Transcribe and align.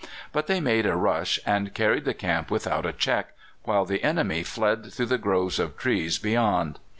But 0.31 0.47
they 0.47 0.59
made 0.59 0.87
a 0.87 0.95
rush 0.95 1.39
and 1.45 1.75
carried 1.75 2.05
the 2.05 2.15
camp 2.15 2.49
without 2.49 2.87
a 2.87 2.91
check, 2.91 3.33
while 3.65 3.85
the 3.85 4.03
enemy 4.03 4.41
fled 4.41 4.91
through 4.91 5.05
the 5.05 5.19
groves 5.19 5.59
of 5.59 5.77
trees 5.77 6.17
beyond. 6.17 6.79